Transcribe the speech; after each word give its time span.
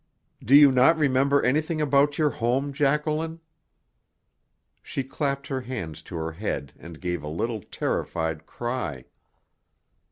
Do 0.43 0.55
you 0.55 0.71
not 0.71 0.97
remember 0.97 1.43
anything 1.43 1.79
about 1.79 2.17
your 2.17 2.31
home, 2.31 2.73
Jacqueline?" 2.73 3.39
She 4.81 5.03
clapped 5.03 5.45
her 5.45 5.61
hands 5.61 6.01
to 6.09 6.15
her 6.15 6.31
head 6.31 6.73
and 6.79 6.99
gave 6.99 7.21
a 7.21 7.27
little 7.27 7.61
terrified 7.61 8.47
cry. 8.47 9.05